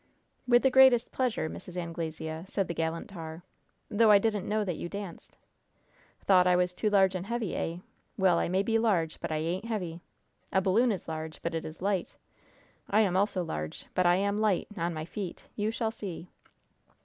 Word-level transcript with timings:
"With 0.47 0.63
the 0.63 0.71
greatest 0.71 1.11
pleasure, 1.11 1.47
Mrs. 1.47 1.77
Anglesea," 1.77 2.45
said 2.47 2.67
the 2.67 2.73
gallant 2.73 3.11
tar, 3.11 3.43
"though 3.87 4.09
I 4.09 4.17
didn't 4.17 4.49
know 4.49 4.63
that 4.65 4.75
you 4.77 4.89
danced." 4.89 5.37
"Thought 6.25 6.47
I 6.47 6.55
was 6.55 6.73
too 6.73 6.89
large 6.89 7.13
and 7.13 7.27
heavy, 7.27 7.55
eh? 7.55 7.77
Well, 8.17 8.39
I 8.39 8.47
may 8.49 8.63
be 8.63 8.79
large, 8.79 9.19
but 9.19 9.31
I 9.31 9.35
ain't 9.37 9.65
heavy! 9.65 10.01
A 10.51 10.59
balloon 10.59 10.91
is 10.91 11.07
large, 11.07 11.39
but 11.43 11.53
it 11.53 11.65
is 11.65 11.83
light! 11.83 12.15
I 12.89 13.01
am 13.01 13.15
also 13.15 13.43
large, 13.43 13.85
but 13.93 14.07
I 14.07 14.15
am 14.15 14.41
light 14.41 14.69
on 14.75 14.91
my 14.95 15.05
feet! 15.05 15.43
You 15.55 15.69
shall 15.69 15.91
see!" 15.91 16.29